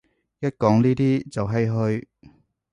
[0.39, 2.03] 一講呢啲就唏噓